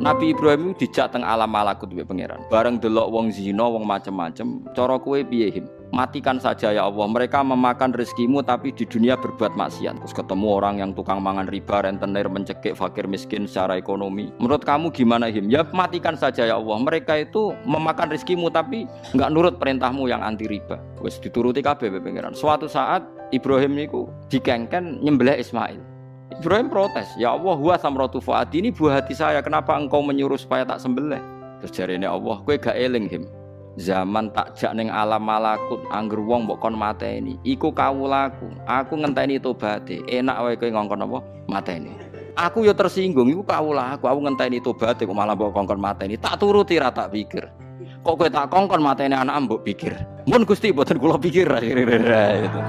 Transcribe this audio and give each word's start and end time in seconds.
Nabi 0.00 0.32
Ibrahim 0.32 0.72
itu 0.72 0.88
dijak 0.88 1.12
teng 1.12 1.20
alam 1.20 1.52
malakut 1.52 1.92
mbek 1.92 2.08
pangeran. 2.08 2.40
Bareng 2.48 2.80
delok 2.80 3.12
wong 3.12 3.28
zina, 3.28 3.68
wong 3.68 3.84
macem-macem, 3.84 4.64
cara 4.72 4.96
kowe 4.96 5.20
piye 5.20 5.52
him? 5.52 5.68
Matikan 5.92 6.40
saja 6.40 6.72
ya 6.72 6.88
Allah. 6.88 7.04
Mereka 7.04 7.44
memakan 7.44 7.92
rezekimu 7.92 8.40
tapi 8.40 8.72
di 8.72 8.88
dunia 8.88 9.20
berbuat 9.20 9.52
maksiat. 9.60 10.00
Terus 10.00 10.16
ketemu 10.16 10.46
orang 10.56 10.80
yang 10.80 10.96
tukang 10.96 11.20
mangan 11.20 11.52
riba, 11.52 11.84
rentenir, 11.84 12.32
mencekik 12.32 12.72
fakir 12.72 13.04
miskin 13.04 13.44
secara 13.44 13.76
ekonomi. 13.76 14.32
Menurut 14.40 14.64
kamu 14.64 14.88
gimana 14.88 15.28
him? 15.28 15.52
Ya 15.52 15.68
matikan 15.68 16.16
saja 16.16 16.48
ya 16.48 16.56
Allah. 16.56 16.80
Mereka 16.80 17.28
itu 17.28 17.52
memakan 17.68 18.08
rezekimu 18.08 18.48
tapi 18.48 18.88
nggak 19.12 19.28
nurut 19.28 19.60
perintahmu 19.60 20.08
yang 20.08 20.24
anti 20.24 20.48
riba. 20.48 20.80
Wes 21.04 21.20
dituruti 21.20 21.60
kabeh 21.60 21.92
pangeran. 21.92 22.32
Suatu 22.32 22.70
saat 22.70 23.04
Ibrahim 23.36 23.76
niku 23.76 24.08
dikengken 24.32 25.04
nyembelih 25.04 25.36
Ismail. 25.36 25.89
Ibrahim 26.38 26.70
protes, 26.70 27.10
ya 27.18 27.34
Allah, 27.34 27.58
huwa 27.58 27.74
samratu 27.74 28.22
fuadi 28.22 28.62
ini 28.62 28.70
buah 28.70 29.02
hati 29.02 29.18
saya, 29.18 29.42
kenapa 29.42 29.74
engkau 29.74 29.98
menyuruh 29.98 30.38
supaya 30.38 30.62
tak 30.62 30.78
sembelih? 30.78 31.18
Terus 31.58 31.72
jari 31.74 31.98
ini 31.98 32.06
Allah, 32.06 32.38
kue 32.46 32.54
gak 32.54 32.78
eling 32.78 33.10
him. 33.10 33.26
Zaman 33.78 34.34
tak 34.34 34.58
jak 34.58 34.74
ning 34.74 34.90
alam 34.90 35.22
malakut, 35.22 35.78
angger 35.94 36.18
wong 36.18 36.44
mbok 36.46 36.58
kon 36.58 36.74
mateni. 36.74 37.38
Iku 37.46 37.70
kawulaku, 37.70 38.50
aku 38.66 38.98
ngenteni 38.98 39.38
tobaté. 39.38 40.02
Enak 40.10 40.36
wae 40.42 40.54
kowe 40.58 40.70
ngongkon 40.74 41.06
apa? 41.06 41.18
Mateni. 41.46 41.94
Aku 42.34 42.66
yo 42.66 42.74
tersinggung, 42.74 43.30
iku 43.30 43.46
kawulaku, 43.46 44.10
aku 44.10 44.20
ngenteni 44.26 44.58
tobaté 44.58 45.06
kok 45.06 45.14
malah 45.14 45.38
mbok 45.38 45.54
kongkon 45.54 45.78
mateni. 45.78 46.18
Tak 46.18 46.42
turuti 46.42 46.82
ra 46.82 46.90
tak 46.90 47.14
pikir. 47.14 47.46
Kok 48.02 48.14
kowe 48.16 48.28
tak 48.28 48.50
kongkon 48.50 48.82
mateni 48.82 49.14
anak 49.14 49.46
mbok 49.46 49.62
pikir. 49.62 49.94
Mun 50.26 50.42
Gusti 50.42 50.74
boten 50.74 50.98
kula 50.98 51.16
pikir. 51.16 51.46
Itu. 51.64 52.60